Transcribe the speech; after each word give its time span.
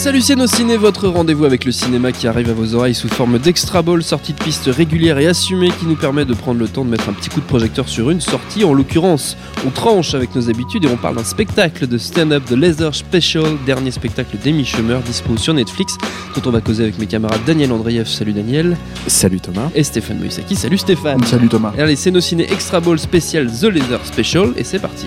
Salut 0.00 0.22
c'est 0.22 0.34
nos 0.34 0.46
ciné, 0.46 0.78
votre 0.78 1.08
rendez-vous 1.08 1.44
avec 1.44 1.66
le 1.66 1.72
cinéma 1.72 2.10
qui 2.10 2.26
arrive 2.26 2.48
à 2.48 2.54
vos 2.54 2.74
oreilles 2.74 2.94
sous 2.94 3.08
forme 3.08 3.38
d'extra 3.38 3.82
ball, 3.82 4.02
sortie 4.02 4.32
de 4.32 4.42
piste 4.42 4.64
régulière 4.74 5.18
et 5.18 5.26
assumée 5.26 5.68
qui 5.78 5.84
nous 5.84 5.94
permet 5.94 6.24
de 6.24 6.32
prendre 6.32 6.58
le 6.58 6.68
temps 6.68 6.86
de 6.86 6.90
mettre 6.90 7.10
un 7.10 7.12
petit 7.12 7.28
coup 7.28 7.40
de 7.40 7.44
projecteur 7.44 7.86
sur 7.86 8.08
une 8.08 8.22
sortie. 8.22 8.64
En 8.64 8.72
l'occurrence, 8.72 9.36
on 9.66 9.68
tranche 9.68 10.14
avec 10.14 10.34
nos 10.34 10.48
habitudes 10.48 10.86
et 10.86 10.88
on 10.88 10.96
parle 10.96 11.16
d'un 11.16 11.22
spectacle 11.24 11.86
de 11.86 11.98
stand-up 11.98 12.42
de 12.48 12.56
Leather 12.56 12.94
Special, 12.94 13.58
dernier 13.66 13.90
spectacle 13.90 14.38
d'Amy 14.42 14.64
Schumer, 14.64 15.00
dispo 15.00 15.36
sur 15.36 15.52
Netflix, 15.52 15.98
dont 16.34 16.48
on 16.48 16.50
va 16.50 16.62
causer 16.62 16.84
avec 16.84 16.98
mes 16.98 17.06
camarades 17.06 17.44
Daniel 17.44 17.70
Andreev, 17.70 18.06
salut 18.06 18.32
Daniel, 18.32 18.78
Salut 19.06 19.40
Thomas. 19.40 19.68
et 19.74 19.84
Stéphane 19.84 20.18
Moïsaki, 20.18 20.56
salut 20.56 20.78
Stéphane. 20.78 21.22
Salut 21.24 21.48
Thomas. 21.48 21.74
Et 21.76 21.82
allez, 21.82 21.96
c'est 21.96 22.10
nos 22.10 22.22
ciné 22.22 22.50
extra 22.50 22.80
ball 22.80 22.98
spécial 22.98 23.50
The 23.52 23.64
Leather 23.64 24.00
Special 24.06 24.54
et 24.56 24.64
c'est 24.64 24.78
parti. 24.78 25.04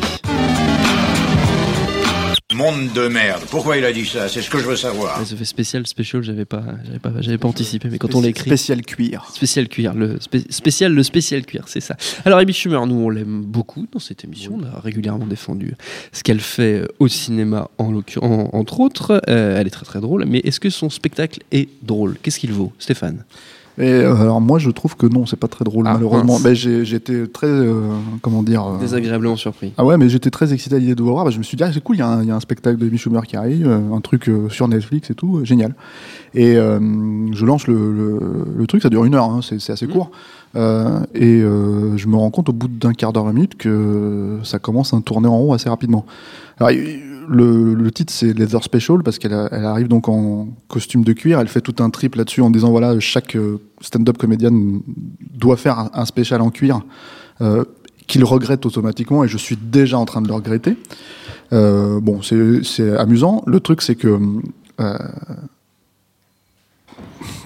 Monde 2.56 2.94
de 2.94 3.08
merde. 3.08 3.42
Pourquoi 3.50 3.78
il 3.78 3.86
a 3.86 3.92
dit 3.92 4.06
ça? 4.06 4.30
C'est 4.30 4.42
ce 4.42 4.50
que 4.50 4.60
je 4.60 4.66
veux 4.66 4.76
savoir. 4.76 5.20
Ouais, 5.20 5.26
ça 5.26 5.36
fait 5.36 5.44
spécial 5.46 5.88
special, 5.88 6.22
j'avais 6.24 6.46
pas, 6.46 6.64
j'avais 6.86 7.00
pas, 7.00 7.12
j'avais 7.20 7.38
pas 7.40 7.48
anticipé, 7.48 7.88
mais 7.90 7.98
quand 7.98 8.14
on 8.16 8.22
l'écrit. 8.22 8.50
Spécial 8.50 8.82
cuir. 8.84 9.26
Spécial 9.34 9.68
cuir, 9.68 9.94
le 9.96 10.20
spé- 10.20 10.46
spécial, 10.52 10.94
le 10.94 11.02
spécial 11.04 11.46
cuir, 11.46 11.64
c'est 11.68 11.80
ça. 11.82 11.96
Alors, 12.26 12.40
Amy 12.40 12.54
Schumer, 12.54 12.86
nous, 12.86 12.96
on 12.96 13.10
l'aime 13.10 13.42
beaucoup 13.42 13.88
dans 13.92 14.00
cette 14.00 14.24
émission. 14.24 14.60
On 14.62 14.64
a 14.64 14.80
régulièrement 14.80 15.26
défendu 15.26 15.76
ce 16.12 16.22
qu'elle 16.24 16.40
fait 16.42 16.82
euh, 16.82 16.88
au 17.00 17.08
cinéma, 17.08 17.70
en 17.78 17.92
l'occurrence, 17.92 18.50
entre 18.54 18.80
autres. 18.82 19.22
Euh, 19.30 19.60
elle 19.60 19.68
est 19.68 19.72
très 19.72 19.86
très 19.86 20.00
drôle. 20.00 20.26
Mais 20.28 20.40
est-ce 20.40 20.60
que 20.60 20.70
son 20.70 20.90
spectacle 20.90 21.40
est 21.52 21.70
drôle? 21.82 22.18
Qu'est-ce 22.22 22.40
qu'il 22.40 22.52
vaut, 22.54 22.72
Stéphane? 22.80 23.24
Et 23.80 23.90
euh, 23.90 24.16
alors 24.16 24.40
moi 24.40 24.60
je 24.60 24.70
trouve 24.70 24.96
que 24.96 25.08
non, 25.08 25.26
c'est 25.26 25.36
pas 25.36 25.48
très 25.48 25.66
drôle 25.66 25.86
Ah, 25.88 25.94
malheureusement. 25.94 26.34
mince. 26.34 26.44
Ben, 26.44 26.54
j'ai- 26.54 26.86
j'étais 26.86 27.26
très 27.28 27.48
euh, 27.48 27.82
comment 28.22 28.44
dire. 28.44 28.64
euh, 28.66 28.80
Désagréablement 28.80 29.36
surpris. 29.36 29.74
Ah 29.78 29.84
ouais, 29.86 29.98
mais 29.98 30.10
j'étais 30.10 30.30
très 30.30 30.54
excité 30.54 30.76
à 30.76 30.80
l'idée 30.80 30.94
de 30.94 31.02
voir. 31.02 31.26
Ben, 31.26 31.32
je 31.32 31.40
me 31.40 31.44
suis 31.44 31.58
dit, 31.58 31.64
ah, 31.64 31.72
c'est 31.74 31.82
cool, 31.84 31.96
il 31.96 32.00
y, 32.00 32.02
a 32.04 32.08
un- 32.08 32.22
il 32.22 32.28
y 32.28 32.32
a 32.32 32.36
un 32.36 32.40
spectacle 32.40 32.78
de 32.78 32.88
Amy 32.88 32.98
Schumer 33.00 33.26
qui 33.26 33.36
arrive, 33.36 33.68
euh, 33.68 33.80
un 33.96 34.00
truc 34.02 34.30
euh, 34.30 34.48
sur 34.50 34.68
Netflix 34.68 35.10
et 35.10 35.16
tout, 35.16 35.38
euh, 35.40 35.44
génial. 35.46 35.74
Et 36.36 36.56
euh, 36.56 36.80
je 37.34 37.46
lance 37.46 37.66
le, 37.68 37.74
le, 37.92 38.20
le 38.58 38.68
truc, 38.68 38.84
ça 38.84 38.90
dure 38.90 39.06
une 39.06 39.16
heure, 39.16 39.26
hein, 39.32 39.40
c'est 39.42 39.60
c'est 39.60 39.74
assez 39.74 39.88
Mhm. 39.88 39.94
court. 39.94 40.12
Euh, 40.56 41.00
et 41.16 41.42
euh, 41.42 41.98
je 41.98 42.08
me 42.08 42.16
rends 42.16 42.30
compte 42.30 42.50
au 42.50 42.54
bout 42.54 42.68
d'un 42.68 42.94
quart 42.94 43.12
d'heure, 43.12 43.24
vingt 43.26 43.34
minutes, 43.34 43.58
que 43.58 44.38
ça 44.44 44.60
commence 44.60 44.94
à 44.94 45.02
tourner 45.02 45.28
en 45.28 45.38
rond 45.38 45.54
assez 45.54 45.68
rapidement. 45.70 46.06
Alors, 46.60 46.70
il- 46.72 47.00
le, 47.28 47.74
le 47.74 47.92
titre 47.92 48.14
c'est 48.14 48.34
Leather 48.34 48.64
Special 48.64 49.04
parce 49.04 49.20
qu'elle 49.20 49.34
elle 49.52 49.66
arrive 49.66 49.88
donc 49.88 50.10
en 50.10 50.50
costume 50.68 51.04
de 51.04 51.14
cuir. 51.14 51.40
Elle 51.40 51.48
fait 51.48 51.62
tout 51.62 51.76
un 51.84 51.90
trip 51.90 52.16
là-dessus 52.16 52.42
en 52.42 52.50
disant 52.50 52.72
voilà 52.72 53.00
chaque 53.00 53.36
euh, 53.36 53.60
stand-up 53.82 54.18
comédienne 54.18 54.82
doit 55.20 55.58
faire 55.58 55.90
un, 55.94 56.06
spécial 56.06 56.42
en 56.42 56.50
cuir 56.50 56.82
euh, 57.42 57.64
qu'il 58.08 58.24
regrette 58.24 58.66
automatiquement 58.66 59.24
et 59.24 59.28
je 59.28 59.38
suis 59.38 59.58
déjà 59.58 59.98
en 59.98 60.06
train 60.06 60.22
de 60.22 60.28
le 60.28 60.34
regretter. 60.34 60.78
Euh, 61.52 62.00
bon, 62.00 62.22
c'est 62.22 62.64
c'est 62.64 62.96
amusant. 62.98 63.44
Le 63.46 63.60
truc 63.60 63.82
c'est 63.82 63.96
que 63.96 64.20
euh, 64.80 64.98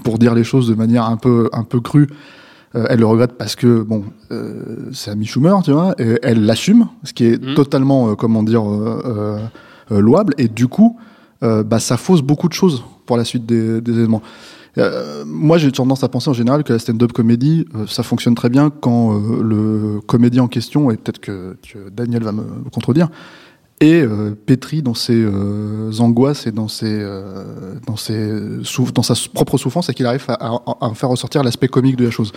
pour 0.03 0.17
dire 0.17 0.33
les 0.33 0.43
choses 0.43 0.67
de 0.67 0.75
manière 0.75 1.05
un 1.05 1.17
peu 1.17 1.49
un 1.53 1.63
peu 1.63 1.79
crue. 1.79 2.07
Euh, 2.75 2.85
elle 2.89 2.99
le 2.99 3.05
regrette 3.05 3.33
parce 3.37 3.55
que 3.55 3.81
bon, 3.81 4.03
euh, 4.31 4.89
c'est 4.91 5.11
Amy 5.11 5.25
Schumer, 5.25 5.55
tu 5.63 5.71
vois, 5.71 5.95
et 5.99 6.19
elle 6.21 6.45
l'assume, 6.45 6.87
ce 7.03 7.13
qui 7.13 7.25
est 7.25 7.41
Mhm. 7.41 7.55
totalement, 7.55 8.09
euh, 8.09 8.15
comment 8.15 8.43
dire, 8.43 8.63
euh, 8.69 9.39
louable. 9.89 10.33
Et 10.37 10.47
du 10.47 10.67
coup, 10.67 10.97
bah, 11.41 11.79
ça 11.79 11.97
fausse 11.97 12.21
beaucoup 12.21 12.47
de 12.49 12.53
choses 12.53 12.83
pour 13.05 13.15
la 13.15 13.23
suite 13.23 13.45
des, 13.45 13.79
des 13.79 13.91
événements. 13.93 14.21
Moi, 15.25 15.57
j'ai 15.57 15.71
tendance 15.71 16.03
à 16.03 16.09
penser 16.09 16.29
en 16.29 16.33
général 16.33 16.63
que 16.63 16.73
la 16.73 16.79
stand-up 16.79 17.11
comédie, 17.13 17.65
ça 17.87 18.03
fonctionne 18.03 18.35
très 18.35 18.49
bien 18.49 18.69
quand 18.69 19.13
le 19.41 19.99
comédien 20.05 20.43
en 20.43 20.47
question, 20.47 20.91
et 20.91 20.97
peut-être 20.97 21.19
que, 21.19 21.55
que 21.71 21.89
Daniel 21.89 22.23
va 22.23 22.31
me 22.31 22.43
contredire, 22.71 23.07
est 23.79 24.01
euh, 24.01 24.35
pétri 24.45 24.81
dans 24.81 24.95
ses 24.95 25.13
euh, 25.23 25.91
angoisses 25.99 26.47
et 26.47 26.51
dans 26.51 26.67
ses, 26.67 26.87
euh, 26.87 27.75
dans, 27.85 27.95
ses 27.95 28.31
dans 28.93 29.03
sa 29.03 29.13
propre 29.33 29.57
souffrance 29.57 29.89
et 29.89 29.93
qu'il 29.93 30.05
arrive 30.07 30.25
à, 30.29 30.33
à- 30.33 30.77
à 30.81 30.93
faire 30.95 31.09
ressortir 31.09 31.43
l'aspect 31.43 31.67
comique 31.67 31.95
de 31.95 32.05
la 32.05 32.11
chose. 32.11 32.31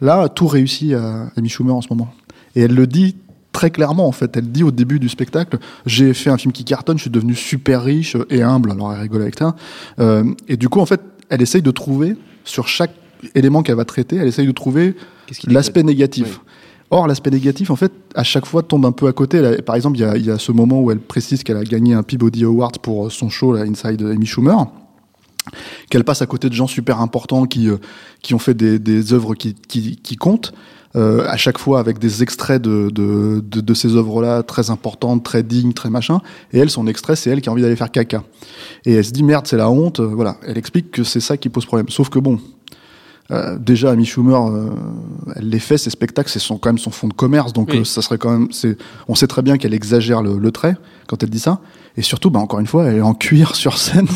Là, 0.00 0.28
tout 0.28 0.46
réussit 0.46 0.94
à 0.94 1.30
Amy 1.36 1.48
Schumer 1.50 1.74
en 1.74 1.82
ce 1.82 1.88
moment. 1.90 2.12
Et 2.54 2.62
elle 2.62 2.74
le 2.74 2.86
dit 2.86 3.16
très 3.52 3.70
clairement, 3.70 4.06
en 4.06 4.12
fait. 4.12 4.36
Elle 4.36 4.50
dit 4.50 4.62
au 4.62 4.70
début 4.70 4.98
du 4.98 5.08
spectacle, 5.10 5.58
j'ai 5.84 6.14
fait 6.14 6.30
un 6.30 6.38
film 6.38 6.52
qui 6.52 6.64
cartonne, 6.64 6.96
je 6.96 7.02
suis 7.02 7.10
devenu 7.10 7.34
super 7.34 7.84
riche 7.84 8.16
et 8.30 8.42
humble. 8.42 8.70
Alors 8.70 8.92
elle 8.92 9.00
rigole 9.00 9.22
avec 9.22 9.38
ça. 9.38 9.54
Euh, 9.98 10.24
et 10.48 10.56
du 10.56 10.68
coup, 10.70 10.80
en 10.80 10.86
fait, 10.86 11.00
elle 11.28 11.42
essaye 11.42 11.62
de 11.62 11.70
trouver, 11.70 12.16
sur 12.44 12.68
chaque 12.68 12.92
élément 13.34 13.62
qu'elle 13.62 13.76
va 13.76 13.84
traiter, 13.84 14.16
elle 14.16 14.28
essaye 14.28 14.46
de 14.46 14.52
trouver 14.52 14.94
l'aspect 15.48 15.82
négatif. 15.82 16.40
Or, 16.90 17.08
l'aspect 17.08 17.30
négatif, 17.30 17.70
en 17.70 17.76
fait, 17.76 17.92
à 18.14 18.22
chaque 18.22 18.46
fois 18.46 18.62
tombe 18.62 18.86
un 18.86 18.92
peu 18.92 19.08
à 19.08 19.12
côté. 19.12 19.42
Par 19.62 19.74
exemple, 19.74 19.98
il 19.98 20.22
y 20.22 20.26
y 20.26 20.30
a 20.30 20.38
ce 20.38 20.52
moment 20.52 20.80
où 20.80 20.90
elle 20.90 21.00
précise 21.00 21.42
qu'elle 21.42 21.56
a 21.56 21.64
gagné 21.64 21.94
un 21.94 22.02
Peabody 22.02 22.44
Award 22.44 22.78
pour 22.78 23.10
son 23.10 23.28
show, 23.28 23.52
là, 23.52 23.62
Inside 23.62 24.02
Amy 24.02 24.26
Schumer 24.26 24.66
qu'elle 25.90 26.04
passe 26.04 26.22
à 26.22 26.26
côté 26.26 26.48
de 26.48 26.54
gens 26.54 26.66
super 26.66 27.00
importants 27.00 27.46
qui, 27.46 27.68
euh, 27.68 27.76
qui 28.22 28.34
ont 28.34 28.38
fait 28.38 28.54
des, 28.54 28.78
des 28.78 29.12
œuvres 29.12 29.34
qui, 29.34 29.54
qui, 29.54 29.96
qui 29.96 30.16
comptent, 30.16 30.52
euh, 30.96 31.26
à 31.28 31.36
chaque 31.36 31.58
fois 31.58 31.78
avec 31.78 31.98
des 31.98 32.22
extraits 32.22 32.60
de, 32.60 32.90
de, 32.90 33.40
de, 33.40 33.74
ces 33.74 33.96
œuvres-là 33.96 34.42
très 34.42 34.70
importantes, 34.70 35.22
très 35.22 35.42
dignes, 35.42 35.72
très 35.72 35.90
machin. 35.90 36.20
Et 36.52 36.58
elle, 36.58 36.70
son 36.70 36.86
extrait, 36.86 37.16
c'est 37.16 37.30
elle 37.30 37.40
qui 37.40 37.48
a 37.48 37.52
envie 37.52 37.62
d'aller 37.62 37.76
faire 37.76 37.90
caca. 37.90 38.24
Et 38.86 38.94
elle 38.94 39.04
se 39.04 39.12
dit 39.12 39.22
merde, 39.22 39.46
c'est 39.46 39.56
la 39.58 39.70
honte. 39.70 40.00
euh, 40.00 40.06
Voilà, 40.06 40.38
elle 40.46 40.56
explique 40.58 40.90
que 40.90 41.04
c'est 41.04 41.20
ça 41.20 41.36
qui 41.36 41.48
pose 41.48 41.66
problème. 41.66 41.88
Sauf 41.90 42.08
que 42.08 42.18
bon. 42.18 42.40
Euh, 43.30 43.58
déjà, 43.58 43.90
Amy 43.90 44.04
Schumer, 44.04 44.46
euh, 44.48 44.70
elle 45.34 45.48
les 45.48 45.58
fait, 45.58 45.78
ces 45.78 45.90
spectacles, 45.90 46.30
c'est 46.30 46.38
son, 46.38 46.58
quand 46.58 46.68
même 46.68 46.78
son 46.78 46.90
fond 46.90 47.08
de 47.08 47.12
commerce, 47.14 47.52
donc 47.52 47.70
Oui. 47.72 47.78
euh, 47.80 47.84
ça 47.84 48.02
serait 48.02 48.18
quand 48.18 48.30
même. 48.30 48.48
c'est 48.52 48.76
On 49.08 49.14
sait 49.14 49.26
très 49.26 49.42
bien 49.42 49.58
qu'elle 49.58 49.74
exagère 49.74 50.22
le, 50.22 50.38
le 50.38 50.50
trait 50.52 50.76
quand 51.08 51.22
elle 51.22 51.30
dit 51.30 51.38
ça, 51.40 51.60
et 51.96 52.02
surtout, 52.02 52.30
bah, 52.30 52.40
encore 52.40 52.60
une 52.60 52.66
fois, 52.66 52.84
elle 52.84 52.96
est 52.96 53.00
en 53.00 53.14
cuir 53.14 53.56
sur 53.56 53.78
scène, 53.78 54.06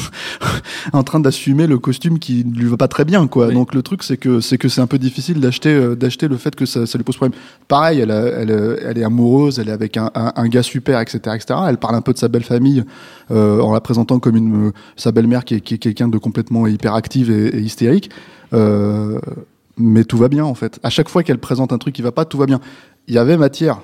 en 0.92 1.02
train 1.02 1.20
d'assumer 1.20 1.66
le 1.66 1.78
costume 1.78 2.18
qui 2.18 2.44
ne 2.44 2.54
lui 2.54 2.66
va 2.66 2.76
pas 2.76 2.88
très 2.88 3.04
bien, 3.04 3.26
quoi. 3.26 3.48
Oui. 3.48 3.54
Donc 3.54 3.74
le 3.74 3.82
truc, 3.82 4.02
c'est 4.02 4.16
que 4.16 4.40
c'est 4.40 4.58
que 4.58 4.68
c'est 4.68 4.80
un 4.80 4.86
peu 4.86 4.98
difficile 4.98 5.40
d'acheter 5.40 5.70
euh, 5.72 5.94
d'acheter 5.96 6.28
le 6.28 6.36
fait 6.36 6.54
que 6.54 6.66
ça, 6.66 6.86
ça 6.86 6.98
lui 6.98 7.04
pose 7.04 7.16
problème. 7.16 7.38
Pareil, 7.68 8.00
elle, 8.00 8.10
a- 8.10 8.26
elle, 8.26 8.78
elle 8.84 8.98
est 8.98 9.04
amoureuse, 9.04 9.58
elle 9.58 9.68
est 9.68 9.72
avec 9.72 9.96
un, 9.96 10.10
un, 10.14 10.32
un 10.36 10.48
gars 10.48 10.62
super, 10.62 11.00
etc., 11.00 11.18
etc. 11.34 11.60
Elle 11.68 11.78
parle 11.78 11.94
un 11.94 12.02
peu 12.02 12.12
de 12.12 12.18
sa 12.18 12.28
belle 12.28 12.44
famille 12.44 12.84
euh, 13.30 13.60
en 13.60 13.72
la 13.72 13.80
présentant 13.80 14.18
comme 14.18 14.36
une 14.36 14.68
euh, 14.68 14.72
sa 14.96 15.12
belle-mère 15.12 15.44
qui 15.44 15.54
est, 15.54 15.60
qui 15.60 15.74
est 15.74 15.78
quelqu'un 15.78 16.08
de 16.08 16.18
complètement 16.18 16.66
hyperactive 16.66 17.30
et, 17.30 17.46
et 17.56 17.60
hystérique. 17.60 18.10
Mais 19.78 20.04
tout 20.04 20.18
va 20.18 20.28
bien 20.28 20.44
en 20.44 20.54
fait. 20.54 20.78
À 20.82 20.90
chaque 20.90 21.08
fois 21.08 21.22
qu'elle 21.22 21.38
présente 21.38 21.72
un 21.72 21.78
truc 21.78 21.94
qui 21.94 22.02
va 22.02 22.12
pas, 22.12 22.24
tout 22.26 22.36
va 22.36 22.46
bien. 22.46 22.60
Il 23.08 23.14
y 23.14 23.18
avait 23.18 23.36
matière 23.38 23.80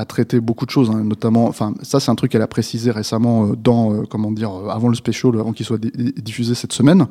à 0.00 0.04
traiter 0.06 0.40
beaucoup 0.40 0.64
de 0.66 0.70
choses, 0.70 0.90
hein, 0.90 1.02
notamment. 1.04 1.46
Enfin, 1.46 1.74
ça 1.82 2.00
c'est 2.00 2.10
un 2.10 2.14
truc 2.14 2.32
qu'elle 2.32 2.42
a 2.42 2.46
précisé 2.48 2.90
récemment 2.90 3.46
euh, 3.46 3.56
dans, 3.56 3.92
euh, 3.92 4.02
comment 4.08 4.32
dire, 4.32 4.50
euh, 4.52 4.68
avant 4.68 4.88
le 4.88 4.94
special, 4.94 5.38
avant 5.38 5.52
qu'il 5.52 5.66
soit 5.66 5.78
di- 5.78 5.92
di- 5.94 6.12
diffusé 6.22 6.54
cette 6.54 6.72
semaine. 6.72 7.06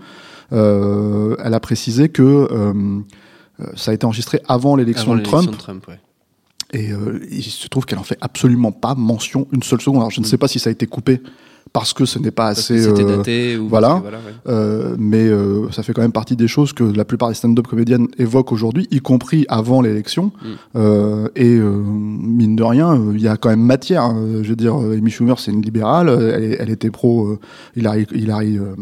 Elle 0.51 1.53
a 1.53 1.59
précisé 1.59 2.09
que 2.09 2.47
ça 3.75 3.91
a 3.91 3.93
été 3.93 4.05
enregistré 4.05 4.41
avant 4.47 4.75
l'élection 4.75 5.15
de 5.15 5.21
Trump. 5.21 5.45
l'élection 5.47 5.51
de 5.51 5.79
Trump, 5.79 5.87
ouais. 5.89 5.99
Et 6.71 6.89
il 7.31 7.43
se 7.43 7.67
trouve 7.67 7.85
qu'elle 7.85 7.99
en 7.99 8.03
fait 8.03 8.17
absolument 8.21 8.71
pas 8.71 8.95
mention 8.95 9.47
une 9.51 9.63
seule 9.63 9.81
seconde. 9.81 9.97
Alors 10.01 10.11
je 10.11 10.21
ne 10.21 10.25
sais 10.25 10.37
pas 10.37 10.47
si 10.47 10.59
ça 10.59 10.69
a 10.69 10.71
été 10.73 10.85
coupé 10.87 11.21
parce 11.71 11.93
que 11.93 12.05
ce 12.05 12.17
n'est 12.19 12.31
pas. 12.31 12.47
Parce 12.47 12.59
assez. 12.59 12.81
c'était 12.81 13.03
euh, 13.03 13.17
daté 13.17 13.57
ou 13.57 13.67
voilà. 13.67 14.01
que 14.03 14.07
ouais. 14.07 14.33
euh, 14.47 14.95
mais 14.97 15.27
euh, 15.27 15.69
ça 15.71 15.83
fait 15.83 15.93
quand 15.93 16.01
même 16.01 16.11
partie 16.11 16.35
des 16.35 16.47
choses 16.47 16.73
que 16.73 16.83
la 16.83 17.05
plupart 17.05 17.29
des 17.29 17.35
stand-up 17.35 17.67
comédiennes 17.67 18.07
évoquent 18.17 18.51
aujourd'hui, 18.51 18.87
y 18.91 18.99
compris 18.99 19.45
avant 19.49 19.81
l'élection. 19.81 20.31
Mm. 20.41 20.47
Euh, 20.77 21.27
et 21.35 21.55
euh, 21.57 21.69
mine 21.71 22.55
de 22.55 22.63
rien, 22.63 22.99
il 23.13 23.21
y 23.21 23.27
a 23.27 23.37
quand 23.37 23.49
même 23.49 23.61
matière. 23.61 24.03
hein. 24.03 24.41
je 24.41 24.49
veux 24.49 24.55
dire, 24.55 24.75
Amy 24.75 25.11
Schumer, 25.11 25.37
c'est 25.39 25.51
une 25.51 25.61
libérale. 25.61 26.09
Elle, 26.09 26.57
elle 26.59 26.69
était 26.69 26.89
pro 26.89 27.27
euh, 27.27 27.39
Hillary, 27.75 28.07
Hillary, 28.13 28.57
euh, 28.57 28.75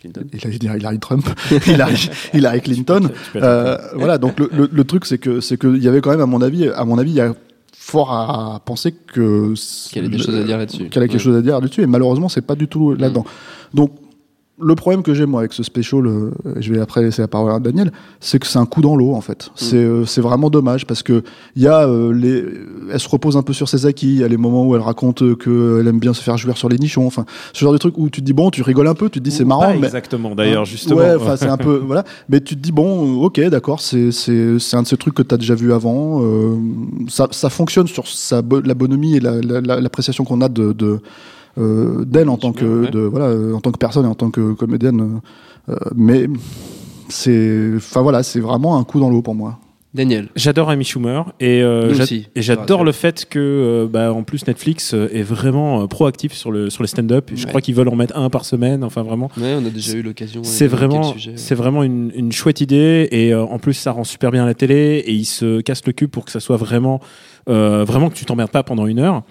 Clinton. 0.00 0.22
Hillary, 0.32 0.52
je 0.52 0.58
dirais 0.58 0.78
Hillary 0.78 0.98
Trump, 0.98 1.26
Hillary, 1.66 2.10
Hillary 2.34 2.60
Clinton. 2.60 3.08
Euh, 3.36 3.78
voilà, 3.96 4.18
donc 4.18 4.38
le, 4.38 4.50
le, 4.52 4.68
le 4.70 4.84
truc 4.84 5.06
c'est 5.06 5.16
que 5.16 5.40
c'est 5.40 5.56
que 5.56 5.66
il 5.74 5.82
y 5.82 5.88
avait 5.88 6.02
quand 6.02 6.10
même 6.10 6.20
à 6.20 6.26
mon 6.26 6.42
avis, 6.42 6.68
à 6.68 6.84
mon 6.84 6.98
avis, 6.98 7.10
il 7.12 7.16
y 7.16 7.20
a 7.22 7.32
fort 7.86 8.12
à 8.12 8.60
penser 8.64 8.92
que 8.92 9.52
Qu'elle 9.92 10.06
ait 10.06 10.08
des 10.08 10.18
choses 10.18 10.34
à 10.34 10.42
dire 10.42 10.56
là-dessus. 10.58 10.88
qu'elle 10.88 11.02
a 11.02 11.06
quelque 11.06 11.18
Ouais. 11.18 11.24
chose 11.24 11.36
à 11.36 11.42
dire 11.42 11.60
là-dessus 11.60 11.82
et 11.82 11.86
malheureusement 11.86 12.28
c'est 12.30 12.40
pas 12.46 12.54
du 12.54 12.66
tout 12.66 12.94
là-dedans 12.94 13.24
donc 13.74 13.90
le 14.60 14.74
problème 14.76 15.02
que 15.02 15.14
j'ai 15.14 15.26
moi 15.26 15.40
avec 15.40 15.52
ce 15.52 15.64
special, 15.64 16.06
euh, 16.06 16.30
je 16.60 16.72
vais 16.72 16.78
après 16.80 17.02
laisser 17.02 17.20
la 17.22 17.26
parole 17.28 17.50
à 17.52 17.58
Daniel, 17.58 17.90
c'est 18.20 18.38
que 18.38 18.46
c'est 18.46 18.58
un 18.60 18.66
coup 18.66 18.82
dans 18.82 18.94
l'eau 18.94 19.12
en 19.14 19.20
fait. 19.20 19.50
C'est 19.56 19.76
euh, 19.76 20.04
c'est 20.06 20.20
vraiment 20.20 20.48
dommage 20.48 20.86
parce 20.86 21.02
que 21.02 21.24
il 21.56 21.62
y 21.62 21.66
a 21.66 21.88
euh, 21.88 22.12
les, 22.12 22.44
elle 22.92 23.00
se 23.00 23.08
repose 23.08 23.36
un 23.36 23.42
peu 23.42 23.52
sur 23.52 23.68
ses 23.68 23.84
acquis. 23.86 24.06
Il 24.14 24.20
y 24.20 24.24
a 24.24 24.28
les 24.28 24.36
moments 24.36 24.64
où 24.64 24.76
elle 24.76 24.80
raconte 24.80 25.36
qu'elle 25.38 25.88
aime 25.88 25.98
bien 25.98 26.14
se 26.14 26.22
faire 26.22 26.36
jouer 26.36 26.52
sur 26.54 26.68
les 26.68 26.78
nichons. 26.78 27.04
Enfin, 27.04 27.24
ce 27.52 27.58
genre 27.64 27.72
de 27.72 27.78
truc 27.78 27.98
où 27.98 28.08
tu 28.10 28.20
te 28.20 28.26
dis 28.26 28.32
bon, 28.32 28.50
tu 28.50 28.62
rigoles 28.62 28.86
un 28.86 28.94
peu, 28.94 29.08
tu 29.10 29.18
te 29.18 29.24
dis 29.24 29.32
c'est 29.32 29.44
marrant, 29.44 29.62
pas 29.62 29.74
mais 29.76 29.86
exactement 29.86 30.34
d'ailleurs 30.36 30.62
Hein 30.62 30.64
justement. 30.66 31.00
Ouais, 31.00 31.14
enfin 31.16 31.36
c'est 31.36 31.48
un 31.48 31.56
peu 31.56 31.82
voilà, 31.84 32.04
mais 32.28 32.40
tu 32.40 32.54
te 32.54 32.60
dis 32.60 32.70
bon, 32.72 33.22
ok, 33.24 33.40
d'accord, 33.48 33.80
c'est 33.80 34.12
c'est 34.12 34.60
c'est 34.60 34.76
un 34.76 34.82
de 34.82 34.86
ces 34.86 34.96
trucs 34.96 35.14
que 35.14 35.22
tu 35.22 35.34
as 35.34 35.38
déjà 35.38 35.56
vu 35.56 35.72
avant. 35.72 36.20
euh, 36.22 36.56
ça 37.08 37.26
ça 37.32 37.50
fonctionne 37.50 37.88
sur 37.88 38.06
sa 38.06 38.40
bo- 38.40 38.60
la 38.60 38.74
bonhomie 38.74 39.16
et 39.16 39.20
la- 39.20 39.40
la- 39.40 39.60
la- 39.60 39.80
l'appréciation 39.80 40.22
qu'on 40.22 40.40
a 40.42 40.48
de 40.48 40.72
de 40.72 41.00
d'elle 41.56 42.28
en 42.28 42.36
tant 42.36 42.52
que 42.52 42.82
Ouais. 42.84 42.90
de 42.90 43.00
voilà 43.00 43.26
euh, 43.26 43.52
en 43.54 43.60
tant 43.60 43.70
que 43.72 43.78
personne 43.78 44.04
et 44.04 44.08
en 44.08 44.14
tant 44.14 44.30
que 44.30 44.52
comédienne, 44.54 45.20
euh, 45.68 45.72
euh, 45.72 45.76
mais 45.94 46.26
c'est 47.08 47.72
enfin 47.76 48.02
voilà, 48.02 48.22
c'est 48.22 48.40
vraiment 48.40 48.76
un 48.78 48.84
coup 48.84 49.00
dans 49.00 49.10
l'eau 49.10 49.22
pour 49.22 49.34
moi. 49.34 49.58
Daniel. 49.92 50.28
J'adore 50.34 50.70
Amy 50.70 50.82
Schumer 50.84 51.32
et, 51.38 51.62
euh, 51.62 51.94
j'adore 52.34 52.82
le 52.82 52.90
fait 52.90 53.26
que 53.30 53.38
euh, 53.38 53.86
bah, 53.88 54.12
en 54.12 54.24
plus 54.24 54.44
Netflix 54.44 54.92
euh, 54.92 55.08
est 55.12 55.22
vraiment 55.22 55.82
euh, 55.82 55.86
proactif 55.86 56.32
sur 56.32 56.50
le 56.50 56.68
sur 56.68 56.82
les 56.82 56.88
stand-up. 56.88 57.30
Je 57.32 57.46
crois 57.46 57.60
qu'ils 57.60 57.76
veulent 57.76 57.88
en 57.88 57.94
mettre 57.94 58.18
un 58.18 58.28
par 58.28 58.44
semaine. 58.44 58.82
Enfin 58.82 59.04
vraiment. 59.04 59.30
Ouais, 59.36 59.54
on 59.56 59.64
a 59.64 59.70
déjà 59.70 59.92
eu 59.96 60.02
l'occasion. 60.02 60.42
C'est 60.42 60.66
vraiment, 60.66 61.14
c'est 61.36 61.54
vraiment 61.54 61.84
une, 61.84 62.10
une 62.16 62.32
chouette 62.32 62.60
idée 62.60 63.06
et 63.12 63.32
euh, 63.32 63.44
en 63.44 63.60
plus 63.60 63.74
ça 63.74 63.92
rend 63.92 64.02
super 64.02 64.32
bien 64.32 64.44
la 64.44 64.54
télé 64.54 65.04
et 65.06 65.12
il 65.12 65.26
se 65.26 65.60
casse 65.60 65.86
le 65.86 65.92
cul 65.92 66.08
pour 66.08 66.24
que 66.24 66.32
ça 66.32 66.40
soit 66.40 66.56
vraiment, 66.56 66.98
euh, 67.48 67.84
vraiment 67.84 68.10
que 68.10 68.16
tu 68.16 68.24
t'emmerdes 68.24 68.50
pas 68.50 68.64
pendant 68.64 68.86
une 68.88 68.98
heure. 68.98 69.22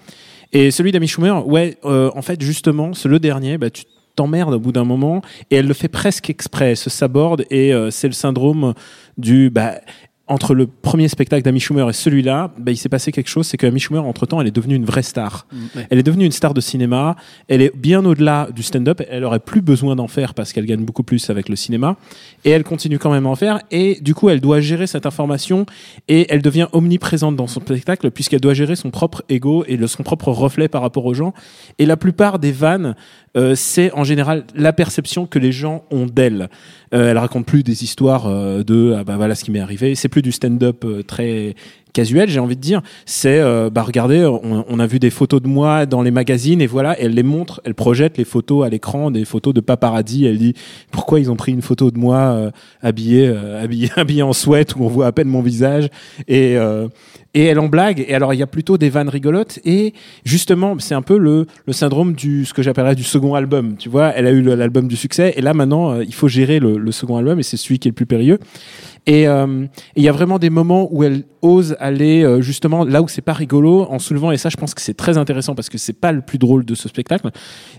Et 0.54 0.70
celui 0.70 0.92
d'Amy 0.92 1.08
Schumer, 1.08 1.46
ouais, 1.46 1.76
euh, 1.84 2.12
en 2.14 2.22
fait 2.22 2.40
justement, 2.40 2.94
c'est 2.94 3.08
le 3.08 3.18
dernier, 3.18 3.58
bah 3.58 3.70
tu 3.70 3.84
t'emmerdes 4.14 4.54
au 4.54 4.60
bout 4.60 4.70
d'un 4.70 4.84
moment 4.84 5.20
et 5.50 5.56
elle 5.56 5.66
le 5.66 5.74
fait 5.74 5.88
presque 5.88 6.30
exprès, 6.30 6.70
elle 6.70 6.76
se 6.76 6.90
saborde 6.90 7.44
et 7.50 7.74
euh, 7.74 7.90
c'est 7.90 8.06
le 8.06 8.12
syndrome 8.12 8.74
du 9.18 9.50
bah 9.50 9.80
entre 10.26 10.54
le 10.54 10.66
premier 10.66 11.08
spectacle 11.08 11.42
d'Amy 11.42 11.60
Schumer 11.60 11.88
et 11.90 11.92
celui-là, 11.92 12.50
bah, 12.58 12.72
il 12.72 12.78
s'est 12.78 12.88
passé 12.88 13.12
quelque 13.12 13.28
chose, 13.28 13.46
c'est 13.46 13.58
que 13.58 13.66
Amy 13.66 13.78
Schumer, 13.78 14.02
entre-temps, 14.04 14.40
elle 14.40 14.46
est 14.46 14.54
devenue 14.54 14.74
une 14.74 14.86
vraie 14.86 15.02
star. 15.02 15.46
Ouais. 15.76 15.86
Elle 15.90 15.98
est 15.98 16.02
devenue 16.02 16.24
une 16.24 16.32
star 16.32 16.54
de 16.54 16.62
cinéma. 16.62 17.16
Elle 17.46 17.60
est 17.60 17.76
bien 17.76 18.02
au-delà 18.06 18.48
du 18.54 18.62
stand-up. 18.62 19.02
Elle 19.10 19.24
aurait 19.24 19.38
plus 19.38 19.60
besoin 19.60 19.96
d'en 19.96 20.08
faire 20.08 20.32
parce 20.32 20.54
qu'elle 20.54 20.64
gagne 20.64 20.82
beaucoup 20.82 21.02
plus 21.02 21.28
avec 21.28 21.50
le 21.50 21.56
cinéma. 21.56 21.96
Et 22.44 22.50
elle 22.50 22.64
continue 22.64 22.98
quand 22.98 23.12
même 23.12 23.26
à 23.26 23.28
en 23.28 23.36
faire. 23.36 23.60
Et 23.70 23.98
du 24.00 24.14
coup, 24.14 24.30
elle 24.30 24.40
doit 24.40 24.60
gérer 24.60 24.86
cette 24.86 25.04
information 25.04 25.66
et 26.08 26.26
elle 26.30 26.40
devient 26.40 26.68
omniprésente 26.72 27.36
dans 27.36 27.46
son 27.46 27.60
spectacle 27.60 28.10
puisqu'elle 28.10 28.40
doit 28.40 28.54
gérer 28.54 28.76
son 28.76 28.90
propre 28.90 29.22
ego 29.28 29.64
et 29.68 29.76
le, 29.76 29.86
son 29.86 30.04
propre 30.04 30.28
reflet 30.28 30.68
par 30.68 30.80
rapport 30.80 31.04
aux 31.04 31.14
gens. 31.14 31.34
Et 31.78 31.84
la 31.84 31.98
plupart 31.98 32.38
des 32.38 32.52
vannes, 32.52 32.96
euh, 33.36 33.54
c'est 33.54 33.92
en 33.92 34.04
général 34.04 34.44
la 34.54 34.72
perception 34.72 35.26
que 35.26 35.38
les 35.38 35.52
gens 35.52 35.84
ont 35.90 36.06
d'elle. 36.06 36.48
Euh, 36.94 37.10
elle 37.10 37.18
raconte 37.18 37.46
plus 37.46 37.62
des 37.62 37.82
histoires 37.82 38.26
euh, 38.26 38.62
de 38.62 38.94
ah 38.96 39.04
bah 39.04 39.16
voilà 39.16 39.34
ce 39.34 39.44
qui 39.44 39.50
m'est 39.50 39.60
arrivé. 39.60 39.94
C'est 39.94 40.08
plus 40.08 40.22
du 40.22 40.32
stand-up 40.32 40.84
euh, 40.84 41.02
très 41.02 41.54
casuel, 41.92 42.28
j'ai 42.28 42.40
envie 42.40 42.56
de 42.56 42.60
dire. 42.60 42.82
C'est 43.06 43.40
bah 43.70 43.82
regardez, 43.82 44.26
on, 44.26 44.78
a 44.80 44.86
vu 44.86 44.98
des 44.98 45.10
photos 45.10 45.40
de 45.40 45.46
moi 45.46 45.86
dans 45.86 46.02
les 46.02 46.10
magazines 46.10 46.60
et 46.60 46.66
voilà, 46.66 46.98
elle 46.98 47.14
les 47.14 47.22
montre, 47.22 47.60
elle 47.64 47.74
projette 47.74 48.18
les 48.18 48.24
photos 48.24 48.66
à 48.66 48.68
l'écran, 48.68 49.12
des 49.12 49.24
photos 49.24 49.54
de 49.54 49.60
paparazzi. 49.60 50.26
Elle 50.26 50.38
dit 50.38 50.54
pourquoi 50.90 51.20
ils 51.20 51.30
ont 51.30 51.36
pris 51.36 51.52
une 51.52 51.62
photo 51.62 51.92
de 51.92 51.98
moi 51.98 52.18
euh, 52.18 52.50
habillé, 52.82 53.28
euh, 53.28 53.62
habillé, 53.62 53.90
habillé 53.94 54.22
en 54.22 54.32
sweat 54.32 54.74
où 54.74 54.82
on 54.82 54.88
voit 54.88 55.06
à 55.06 55.12
peine 55.12 55.28
mon 55.28 55.40
visage? 55.40 55.88
Et 56.26 56.56
et 57.34 57.44
elle 57.44 57.58
en 57.58 57.68
blague. 57.68 58.04
Et 58.08 58.14
alors 58.14 58.32
il 58.32 58.38
y 58.38 58.42
a 58.42 58.46
plutôt 58.46 58.78
des 58.78 58.88
vannes 58.88 59.08
rigolotes 59.08 59.58
et 59.64 59.92
justement 60.24 60.76
c'est 60.78 60.94
un 60.94 61.02
peu 61.02 61.18
le 61.18 61.46
syndrome 61.70 62.14
du 62.14 62.44
ce 62.44 62.54
que 62.54 62.62
j'appellerais 62.62 62.94
du 62.94 63.02
second 63.02 63.34
album. 63.34 63.76
Tu 63.76 63.88
vois, 63.88 64.12
elle 64.14 64.26
a 64.26 64.30
eu 64.30 64.42
l'album 64.42 64.88
du 64.88 64.96
succès 64.96 65.34
et 65.36 65.42
là 65.42 65.52
maintenant 65.52 65.92
euh, 65.92 66.04
il 66.04 66.14
faut 66.14 66.28
gérer 66.28 66.60
le, 66.60 66.92
second 66.92 67.16
album 67.16 67.40
et 67.40 67.42
c'est 67.42 67.56
celui 67.56 67.78
qui 67.80 67.88
est 67.88 67.90
le 67.90 67.94
plus 67.94 68.06
périlleux. 68.06 68.38
Et 69.06 69.28
euh, 69.28 69.66
il 69.96 70.02
y 70.02 70.08
a 70.08 70.12
vraiment 70.12 70.38
des 70.38 70.48
moments 70.48 70.88
où 70.90 71.02
elle 71.02 71.24
ose 71.42 71.76
aller 71.78 72.22
euh, 72.22 72.40
justement 72.40 72.84
là 72.84 73.02
où 73.02 73.08
c'est 73.08 73.20
pas 73.20 73.34
rigolo 73.34 73.82
en 73.90 73.98
soulevant 73.98 74.32
et 74.32 74.38
ça 74.38 74.48
je 74.48 74.56
pense 74.56 74.72
que 74.72 74.80
c'est 74.80 74.94
très 74.94 75.18
intéressant 75.18 75.54
parce 75.54 75.68
que 75.68 75.76
c'est 75.76 75.92
pas 75.92 76.10
le 76.12 76.22
plus 76.22 76.38
drôle 76.38 76.64
de 76.64 76.74
ce 76.74 76.88
spectacle. 76.88 77.28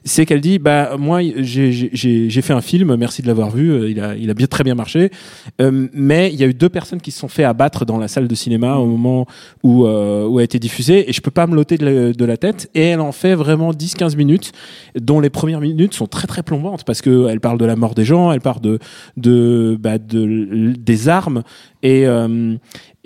C'est 0.03 0.25
qu'elle 0.25 0.41
dit 0.41 0.59
bah 0.59 0.97
moi 0.99 1.21
j'ai 1.39 2.41
fait 2.41 2.53
un 2.53 2.61
film, 2.61 2.95
merci 2.95 3.21
de 3.21 3.27
l'avoir 3.27 3.49
vu, 3.51 3.89
il 3.89 3.99
a 4.01 4.15
il 4.15 4.29
a 4.29 4.33
bien 4.33 4.47
très 4.47 4.63
bien 4.63 4.75
marché, 4.75 5.09
mais 5.59 6.31
il 6.31 6.39
y 6.39 6.43
a 6.43 6.47
eu 6.47 6.53
deux 6.53 6.69
personnes 6.69 7.01
qui 7.01 7.11
se 7.11 7.19
sont 7.19 7.27
fait 7.27 7.43
abattre 7.43 7.85
dans 7.85 7.97
la 7.97 8.07
salle 8.07 8.27
de 8.27 8.35
cinéma 8.35 8.75
au 8.75 8.85
moment 8.85 9.25
où 9.63 9.85
euh, 9.85 10.27
où 10.27 10.39
a 10.39 10.43
été 10.43 10.59
diffusé 10.59 11.09
et 11.09 11.13
je 11.13 11.21
peux 11.21 11.31
pas 11.31 11.47
me 11.47 11.55
loter 11.55 11.77
de 11.77 12.25
la, 12.25 12.37
tête 12.37 12.69
et 12.75 12.81
elle 12.81 13.01
en 13.01 13.11
fait 13.11 13.35
vraiment 13.35 13.71
10-15 13.71 14.17
minutes 14.17 14.51
dont 14.99 15.19
les 15.19 15.29
premières 15.29 15.61
minutes 15.61 15.93
sont 15.93 16.07
très 16.07 16.27
très 16.27 16.43
plombantes 16.43 16.83
parce 16.83 17.01
que 17.01 17.27
elle 17.29 17.39
parle 17.39 17.57
de 17.57 17.65
la 17.65 17.75
mort 17.75 17.95
des 17.95 18.05
gens, 18.05 18.31
elle 18.31 18.41
parle 18.41 18.61
de 18.61 18.79
de 19.17 19.77
bah, 19.79 19.97
de 19.97 20.73
des 20.77 21.09
armes 21.09 21.43
et 21.89 22.05
euh, 22.07 22.55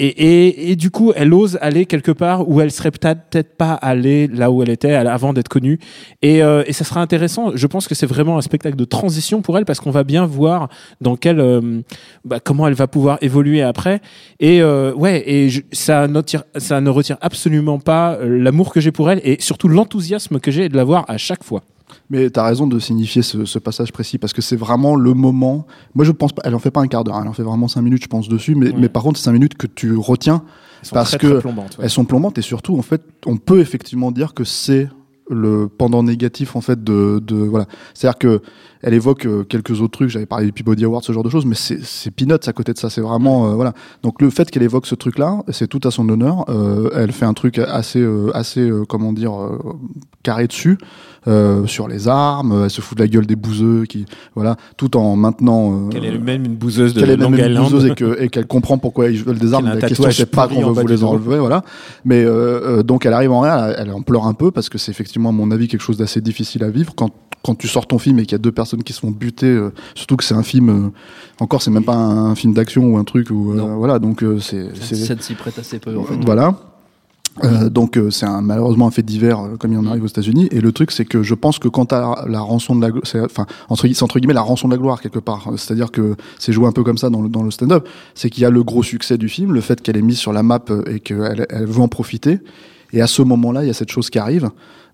et, 0.01 0.07
et, 0.07 0.71
et 0.71 0.75
du 0.77 0.91
coup, 0.91 1.11
elle 1.13 1.33
ose 1.33 1.57
aller 1.59 1.85
quelque 1.85 2.13
part 2.13 2.47
où 2.49 2.61
elle 2.61 2.71
serait 2.71 2.89
peut-être 2.91 3.57
pas 3.57 3.73
allée 3.73 4.27
là 4.27 4.49
où 4.49 4.63
elle 4.63 4.69
était 4.69 4.93
avant 4.93 5.33
d'être 5.33 5.49
connue. 5.49 5.77
Et, 6.21 6.41
euh, 6.41 6.63
et 6.67 6.71
ça 6.71 6.85
sera 6.85 7.01
intéressant. 7.01 7.51
Je 7.53 7.67
pense 7.67 7.85
que 7.89 7.95
c'est 7.95 8.05
vraiment 8.05 8.37
un 8.37 8.41
spectacle 8.41 8.77
de 8.77 8.85
transition 8.85 9.41
pour 9.41 9.57
elle 9.57 9.65
parce 9.65 9.81
qu'on 9.81 9.91
va 9.91 10.05
bien 10.05 10.25
voir 10.25 10.69
dans 11.01 11.17
quel 11.17 11.41
euh, 11.41 11.81
bah, 12.23 12.39
comment 12.39 12.65
elle 12.67 12.75
va 12.75 12.87
pouvoir 12.87 13.17
évoluer 13.19 13.61
après. 13.61 13.99
Et 14.39 14.63
ouais, 14.63 15.21
et 15.29 15.49
je- 15.49 15.63
ça, 15.73 16.07
n'attire- 16.07 16.45
ça 16.55 16.79
ne 16.79 16.89
retire 16.89 17.17
absolument 17.19 17.79
pas 17.79 18.17
l'amour 18.23 18.71
que 18.71 18.79
j'ai 18.79 18.93
pour 18.93 19.11
elle 19.11 19.19
et 19.25 19.35
surtout 19.41 19.67
l'enthousiasme 19.67 20.39
que 20.39 20.49
j'ai 20.49 20.69
de 20.69 20.77
la 20.77 20.85
voir 20.85 21.03
à 21.09 21.17
chaque 21.17 21.43
fois. 21.43 21.61
Mais 22.09 22.29
tu 22.31 22.39
as 22.39 22.43
raison 22.43 22.65
de 22.65 22.79
signifier 22.79 23.21
ce, 23.21 23.45
ce 23.45 23.59
passage 23.59 23.91
précis 23.91 24.17
parce 24.17 24.33
que 24.33 24.41
c'est 24.41 24.55
vraiment 24.55 24.95
le 24.95 25.13
moment. 25.13 25.67
Moi, 25.93 26.05
je 26.05 26.11
pense 26.11 26.33
pas. 26.33 26.41
Elle 26.45 26.55
en 26.55 26.59
fait 26.59 26.71
pas 26.71 26.81
un 26.81 26.87
quart 26.87 27.03
d'heure. 27.03 27.19
Elle 27.21 27.27
en 27.27 27.33
fait 27.33 27.43
vraiment 27.43 27.67
cinq 27.67 27.81
minutes, 27.83 28.01
je 28.03 28.07
pense 28.07 28.27
dessus. 28.27 28.55
Mais, 28.55 28.67
Ouais. 28.67 28.75
mais 28.77 28.89
par 28.89 29.03
contre, 29.03 29.19
c'est 29.19 29.25
cinq 29.25 29.33
minutes 29.33 29.55
que 29.55 29.67
tu 29.67 29.95
retiens. 29.95 30.41
Elles 30.83 30.89
Parce 30.91 31.09
très, 31.09 31.17
que 31.19 31.27
très 31.27 31.41
plombantes, 31.41 31.77
ouais. 31.77 31.83
Elles 31.83 31.89
sont 31.89 32.05
plombantes 32.05 32.37
et 32.37 32.41
surtout, 32.41 32.77
en 32.77 32.81
fait, 32.81 33.01
on 33.25 33.37
peut 33.37 33.59
effectivement 33.59 34.11
dire 34.11 34.33
que 34.33 34.43
c'est 34.43 34.89
le 35.29 35.67
pendant 35.67 36.03
négatif 36.03 36.55
en 36.55 36.61
fait 36.61 36.83
de, 36.83 37.19
de 37.25 37.35
voilà. 37.35 37.65
C'est-à-dire 37.93 38.17
que 38.19 38.41
elle 38.81 38.93
évoque 38.93 39.25
euh, 39.25 39.43
quelques 39.43 39.81
autres 39.81 39.91
trucs. 39.91 40.09
J'avais 40.09 40.25
parlé 40.25 40.45
du 40.45 40.53
Peabody 40.53 40.85
Award, 40.85 41.03
ce 41.03 41.11
genre 41.11 41.23
de 41.23 41.29
choses, 41.29 41.45
mais 41.45 41.55
c'est 41.55 41.83
c'est 41.83 42.11
peanuts 42.11 42.35
à 42.47 42.53
côté 42.53 42.71
de 42.73 42.77
ça. 42.77 42.89
C'est 42.89 43.01
vraiment 43.01 43.49
euh, 43.49 43.53
voilà. 43.55 43.73
Donc 44.03 44.21
le 44.21 44.29
fait 44.29 44.49
qu'elle 44.49 44.63
évoque 44.63 44.85
ce 44.87 44.95
truc-là, 44.95 45.43
c'est 45.49 45.67
tout 45.67 45.81
à 45.85 45.91
son 45.91 46.07
honneur. 46.07 46.45
Euh, 46.49 46.89
elle 46.95 47.11
fait 47.11 47.25
un 47.25 47.33
truc 47.33 47.59
assez 47.59 47.99
euh, 47.99 48.31
assez 48.33 48.61
euh, 48.61 48.85
comment 48.87 49.11
dire 49.11 49.33
euh, 49.39 49.57
carré 50.23 50.47
dessus. 50.47 50.77
euh, 51.27 51.65
sur 51.67 51.89
les 51.89 52.07
armes, 52.07 52.61
elle 52.63 52.69
se 52.69 52.79
fout 52.79 52.97
de 52.97 53.03
la 53.03 53.09
gueule 53.09 53.25
des 53.25 53.35
bouseux, 53.35 53.83
qui 53.83 54.05
voilà, 54.35 54.55
tout 54.77 54.95
en 54.95 55.17
maintenant 55.17 55.73
euh, 55.73 55.89
Qu'elle 55.89 56.05
est 56.05 56.17
même 56.17 56.45
une 56.45 56.55
bouseuse 56.55 56.93
de 56.93 57.01
qu'elle 57.01 57.09
est 57.09 57.17
même 57.17 57.31
Long 57.35 57.63
une 57.65 57.69
bouseuse 57.69 57.85
et 57.87 57.95
que- 57.95 58.21
et 58.21 58.29
qu'elle 58.29 58.47
comprend 58.47 58.77
pourquoi 58.77 59.09
ils 59.09 59.21
veulent 59.21 59.37
des 59.37 59.53
armes. 59.53 59.65
La 59.65 59.81
question 59.89 60.05
c'est 60.11 60.31
pas 60.31 60.47
qu'on 60.47 60.71
bas 60.71 60.81
vous 60.81 60.87
les 60.87 61.03
enlever, 61.03 61.37
voilà. 61.39 61.63
Mais 62.05 62.25
donc 62.85 63.05
elle 63.05 63.11
arrive 63.13 63.31
en 63.33 63.41
rien, 63.41 63.67
elle, 63.67 63.75
elle 63.79 63.91
en 63.91 64.01
pleure 64.01 64.25
un 64.27 64.33
peu 64.33 64.49
parce 64.51 64.69
que 64.69 64.77
c'est 64.77 64.91
effectivement 64.91 65.18
à 65.27 65.31
mon 65.31 65.51
avis 65.51 65.67
quelque 65.67 65.81
chose 65.81 65.97
d'assez 65.97 66.21
difficile 66.21 66.63
à 66.63 66.69
vivre 66.69 66.93
quand 66.95 67.11
quand 67.41 67.55
tu 67.55 67.69
sors 67.69 67.87
ton 67.87 67.99
film 67.99 68.19
et 68.19 68.23
qu'il 68.23 68.33
y 68.33 68.35
a 68.35 68.39
deux 68.39 68.51
personnes 68.51 68.83
qui 68.83 68.91
se 68.91 68.99
font 68.99 69.11
buter, 69.11 69.47
euh, 69.47 69.71
surtout 69.95 70.17
que 70.17 70.25
c'est 70.25 70.33
un 70.33 70.43
film, 70.43 70.69
euh, 70.69 70.89
encore 71.39 71.61
c'est 71.61 71.71
même 71.71 71.85
pas 71.85 71.95
un, 71.95 72.35
film 72.35 72.53
d'action 72.53 72.83
ou 72.83 72.97
un 72.97 73.05
truc 73.05 73.29
ou 73.31 73.53
Non. 73.53 73.77
voilà, 73.77 73.97
donc 73.97 74.23
euh, 74.23 74.39
c'est 74.39 74.75
Ça 74.75 75.15
s'y 75.17 75.35
prête 75.35 75.57
assez 75.57 75.79
peu 75.79 75.97
en 75.97 76.03
fait. 76.03 76.15
voilà. 76.25 76.53
Euh, 77.43 77.69
donc 77.69 77.97
euh, 77.97 78.09
c'est 78.09 78.25
un, 78.25 78.41
malheureusement 78.41 78.87
un 78.87 78.91
fait 78.91 79.03
divers 79.03 79.39
euh, 79.39 79.55
comme 79.55 79.71
il 79.71 79.77
en 79.77 79.85
arrive 79.85 80.03
aux 80.03 80.07
États-Unis 80.07 80.49
et 80.51 80.59
le 80.59 80.71
truc 80.71 80.91
c'est 80.91 81.05
que 81.05 81.23
je 81.23 81.35
pense 81.35 81.57
que 81.57 81.67
quand 81.67 81.85
t'as 81.85 82.27
la 82.27 82.41
rançon 82.41 82.75
de 82.75 82.85
la 82.85 82.93
enfin 83.23 83.45
entre, 83.69 83.87
entre 84.03 84.19
guillemets 84.19 84.33
la 84.33 84.41
rançon 84.41 84.67
de 84.67 84.73
la 84.73 84.77
gloire 84.77 84.99
quelque 84.99 85.19
part 85.19 85.47
Euh, 85.47 85.57
c'est-à-dire 85.57 85.91
que 85.91 86.15
c'est 86.37 86.51
joué 86.51 86.67
un 86.67 86.71
peu 86.71 86.83
comme 86.83 86.97
ça 86.97 87.09
dans 87.09 87.21
le, 87.21 87.29
dans 87.29 87.43
le 87.43 87.51
stand-up 87.51 87.87
c'est 88.13 88.29
qu'il 88.29 88.43
y 88.43 88.45
a 88.45 88.49
le 88.49 88.63
gros 88.63 88.83
succès 88.83 89.17
du 89.17 89.29
film 89.29 89.53
le 89.53 89.61
fait 89.61 89.81
qu'elle 89.81 89.95
est 89.95 90.01
mise 90.01 90.17
sur 90.17 90.33
la 90.33 90.43
map 90.43 90.59
euh, 90.69 90.83
et 90.87 90.99
qu'elle 90.99 91.45
elle 91.49 91.65
veut 91.65 91.81
en 91.81 91.87
profiter 91.87 92.39
et 92.93 93.01
à 93.01 93.07
ce 93.07 93.21
moment-là 93.21 93.63
il 93.63 93.67
y 93.67 93.69
a 93.69 93.73
cette 93.73 93.91
chose 93.91 94.09
qui 94.09 94.19
arrive 94.19 94.49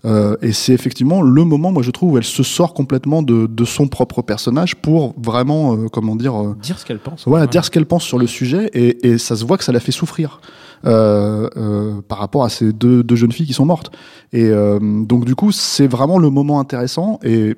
euh, 0.05 0.35
et 0.41 0.51
c'est 0.51 0.73
effectivement 0.73 1.21
le 1.21 1.43
moment 1.45 1.71
moi 1.71 1.81
je 1.81 1.89
trouve 1.91 2.13
où 2.13 2.17
elle 2.17 2.23
se 2.23 2.43
sort 2.43 2.73
complètement 2.73 3.23
de, 3.23 3.47
de 3.47 3.65
son 3.65 3.87
propre 3.87 4.21
personnage 4.21 4.75
pour 4.75 5.15
vraiment 5.21 5.75
euh, 5.75 5.87
comment 5.91 6.15
dire 6.15 6.35
euh, 6.39 6.55
Dire 6.61 6.77
ce 6.77 6.85
qu'elle 6.85 6.99
pense. 6.99 7.23
voilà, 7.27 7.45
Ouais. 7.45 7.49
dire 7.51 7.63
ce 7.65 7.71
qu'elle 7.71 7.85
pense 7.85 8.03
sur 8.03 8.19
le 8.19 8.27
sujet 8.27 8.69
et, 8.73 9.07
et 9.07 9.17
ça 9.17 9.35
se 9.35 9.43
voit 9.45 9.57
que 9.57 9.63
ça 9.63 9.71
la 9.71 9.79
fait 9.79 9.91
souffrir 9.91 10.39
euh, 10.85 11.49
euh, 11.57 12.01
par 12.07 12.19
rapport 12.19 12.43
à 12.43 12.49
ces 12.49 12.71
deux, 12.73 13.01
deux 13.03 13.15
jeunes 13.15 13.31
filles 13.31 13.47
qui 13.47 13.53
sont 13.53 13.65
mortes. 13.65 13.91
Et 14.33 14.43
euh, 14.43 14.77
donc 14.81 15.25
du 15.25 15.33
coup, 15.33 15.51
c'est 15.51 15.87
vraiment 15.87 16.19
le 16.19 16.29
moment 16.29 16.59
intéressant 16.59 17.19
et 17.23 17.55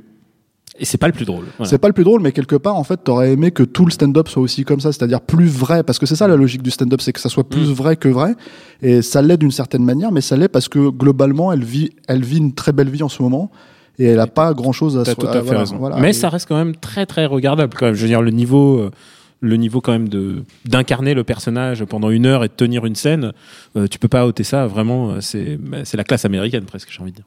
Et 0.80 0.86
c'est 0.86 0.98
pas 0.98 1.08
le 1.08 1.14
plus 1.14 1.26
drôle. 1.26 1.46
Voilà. 1.58 1.70
c'est 1.70 1.78
pas 1.80 1.88
le 1.88 1.94
plus 1.94 2.04
drôle, 2.04 2.22
mais 2.22 2.32
quelque 2.32 2.56
part, 2.56 2.76
en 2.76 2.84
fait, 2.84 2.98
t'aurais 3.04 3.32
aimé 3.32 3.52
que 3.52 3.64
tout 3.64 3.84
le 3.86 3.92
stand-up 3.92 4.28
soit 4.28 4.42
aussi 4.44 4.64
comme 4.64 4.80
ça, 4.80 4.92
c'est-à-dire 4.92 5.22
plus 5.22 5.48
vrai, 5.48 5.84
parce 5.84 5.98
que 6.00 6.06
c'est 6.06 6.16
ça 6.16 6.28
la 6.28 6.36
logique 6.36 6.62
du 6.62 6.70
stand-up, 6.72 7.02
c'est 7.02 7.14
que 7.14 7.20
ça 7.20 7.30
soit 7.30 7.48
plus 7.50 7.72
vrai 7.72 7.96
que 7.96 8.08
vrai, 8.10 8.36
et 8.82 9.02
ça 9.02 9.22
l'est 9.22 9.38
d'une 9.38 9.52
certaine 9.52 9.84
manière, 9.84 10.12
mais 10.12 10.22
ça 10.22 10.38
l'est 10.38 10.48
parce 10.50 10.70
que 10.70 10.90
globalement, 10.90 11.52
elle 11.52 11.64
vit, 11.64 11.90
elle 12.08 12.24
vit 12.24 12.38
une 12.38 12.54
très 12.54 12.72
belle 12.74 12.90
vie 12.90 13.02
en 13.04 13.10
ce 13.10 13.22
moment. 13.24 13.50
Et 14.00 14.06
elle 14.06 14.20
a 14.20 14.28
pas 14.28 14.54
grand 14.54 14.72
chose 14.74 14.96
à 15.00 15.04
T'as 15.04 15.12
se 15.12 15.16
tout 15.16 15.26
à 15.26 15.34
fait 15.34 15.42
voilà, 15.42 15.60
raison. 15.62 15.78
voilà. 15.78 15.98
Mais 15.98 16.12
Et- 16.12 16.14
ça 16.14 16.30
reste 16.30 16.48
quand 16.48 16.56
même 16.58 16.76
très 16.76 17.08
très 17.08 17.26
regardable 17.26 17.74
quand 17.76 17.88
même. 17.88 17.96
Je 17.96 18.02
veux 18.04 18.08
dire 18.08 18.22
le 18.22 18.30
niveau, 18.30 18.78
euh, 18.78 18.92
le 19.42 19.56
niveau 19.58 19.82
quand 19.82 19.92
même 19.92 20.08
de 20.08 20.44
d'incarner 20.66 21.16
le 21.16 21.24
personnage 21.24 21.84
pendant 21.86 22.12
une 22.12 22.28
heure 22.28 22.44
et 22.44 22.48
de 22.48 22.54
tenir 22.54 22.86
une 22.86 22.94
scène, 22.94 23.32
euh, 23.76 23.88
tu 23.88 23.98
peux 23.98 24.08
pas 24.08 24.28
ôter 24.28 24.44
ça. 24.44 24.68
Vraiment, 24.68 25.10
euh, 25.10 25.18
c'est 25.22 25.58
bah, 25.58 25.78
c'est 25.84 25.98
la 25.98 26.04
classe 26.04 26.26
américaine 26.26 26.66
presque, 26.66 26.90
j'ai 26.92 27.02
envie 27.02 27.10
de 27.12 27.16
dire. 27.18 27.26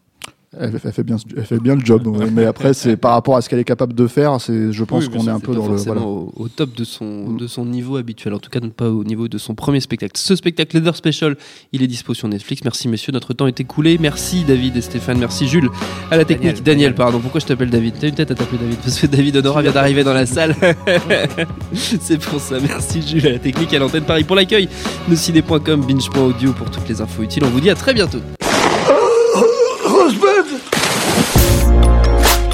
Elle, 0.59 0.81
elle 0.85 0.93
fait 0.93 1.05
bien, 1.05 1.17
elle 1.37 1.45
fait 1.45 1.61
bien 1.61 1.77
le 1.77 1.85
job, 1.85 2.09
mais 2.33 2.45
après 2.45 2.75
c'est 2.75 2.97
par 2.97 3.13
rapport 3.13 3.37
à 3.37 3.41
ce 3.41 3.49
qu'elle 3.49 3.61
est 3.61 3.65
capable 3.65 3.93
de 3.95 4.09
faire, 4.09 4.41
c'est, 4.41 4.73
je 4.73 4.83
pense 4.83 5.07
Oui, 5.07 5.13
qu'on 5.17 5.27
est 5.29 5.31
un 5.31 5.39
peu 5.39 5.55
dans 5.55 5.69
le. 5.69 5.77
Voilà. 5.77 6.01
au, 6.01 6.33
au 6.35 6.49
top 6.49 6.75
de 6.75 6.83
son, 6.83 7.05
Mm. 7.29 7.37
de 7.37 7.47
son 7.47 7.65
niveau 7.65 7.97
habituel, 7.99 8.35
en 8.35 8.41
tout 8.41 8.51
cas 8.51 8.59
pas 8.77 8.91
au 8.91 9.05
niveau 9.05 9.29
de 9.29 9.39
son 9.39 9.55
premier 9.55 9.79
spectacle. 9.79 10.15
Ce 10.17 10.35
spectacle 10.35 10.77
Leather 10.77 10.97
Special, 10.97 11.37
il 11.73 11.85
est 11.85 11.87
dispo 11.87 12.15
sur 12.15 12.27
Netflix. 12.27 12.63
Merci 12.65 12.89
messieurs, 12.89 13.13
notre 13.13 13.33
temps 13.33 13.47
est 13.47 13.61
écoulé. 13.61 13.97
Merci 14.01 14.43
David 14.43 14.77
et 14.77 14.81
Stéphane, 14.81 15.19
merci 15.19 15.47
Jules 15.47 15.71
à 16.11 16.17
la 16.17 16.25
technique. 16.25 16.49
Daniel, 16.57 16.65
Daniel. 16.65 16.95
pardon, 16.97 17.21
pourquoi 17.21 17.39
je 17.41 17.47
t'appelle 17.47 17.71
David? 17.71 17.95
T'as 18.01 18.09
une 18.09 18.15
tête 18.17 18.33
à 18.33 18.35
t'appeler 18.35 18.59
David 18.59 18.79
Parce 18.79 18.99
que 18.99 19.07
David 19.07 19.37
Honora 19.37 19.63
vient 19.63 19.71
d'arriver 19.73 20.03
dans 20.03 20.15
la 20.15 20.27
salle. 20.27 20.57
C'est 21.75 22.19
pour 22.21 22.41
ça. 22.41 22.57
Merci 22.61 23.03
Jules 23.03 23.27
à 23.29 23.31
la 23.31 23.39
technique, 23.39 23.73
à 23.73 23.79
l'antenne 23.79 24.05
Paris 24.05 24.25
pour 24.25 24.35
l'accueil. 24.35 24.69
Nociné.com, 25.09 25.85
binge.audio 25.87 26.53
pour 26.55 26.71
toutes 26.73 26.89
les 26.89 27.01
infos 27.01 27.23
utiles. 27.23 27.45
On 27.45 27.51
vous 27.51 27.61
dit 27.61 27.71
à 27.71 27.77
très 27.77 27.95
bientôt. 27.95 28.19